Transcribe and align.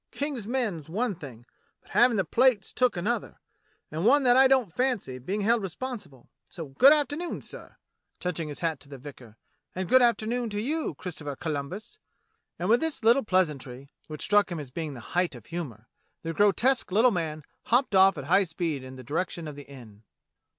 King's 0.09 0.47
men's 0.47 0.89
one 0.89 1.13
thing, 1.13 1.45
but 1.79 1.91
havin' 1.91 2.17
the 2.17 2.25
plate 2.25 2.63
took's 2.63 2.97
another, 2.97 3.39
and 3.91 4.03
one 4.03 4.23
that 4.23 4.35
I 4.35 4.47
don't 4.47 4.73
fancy, 4.73 5.19
being 5.19 5.41
held 5.41 5.61
respon 5.61 5.97
sible; 6.01 6.25
so 6.49 6.69
good 6.69 6.91
afternoon, 6.91 7.43
sir"— 7.43 7.75
touching 8.19 8.47
his 8.47 8.61
hat 8.61 8.79
to 8.79 8.89
the 8.89 8.97
vicar— 8.97 9.37
"and 9.75 9.87
good 9.87 10.01
afternoon 10.01 10.49
to 10.49 10.59
you, 10.59 10.95
Christopher 10.95 11.35
Columbus." 11.35 11.99
And 12.57 12.67
with 12.67 12.79
this 12.79 13.03
little 13.03 13.21
pleasantry, 13.21 13.91
which 14.07 14.23
struck 14.23 14.51
him 14.51 14.59
as 14.59 14.71
being 14.71 14.95
the 14.95 15.01
height 15.13 15.35
of 15.35 15.45
humour, 15.45 15.87
the 16.23 16.33
grotesque 16.33 16.91
little 16.91 17.11
man 17.11 17.43
hopped 17.65 17.93
off 17.93 18.17
at 18.17 18.23
high 18.23 18.45
speed 18.45 18.83
in 18.83 18.95
the 18.95 19.03
direction 19.03 19.47
of 19.47 19.55
the 19.55 19.69
inn. 19.69 20.01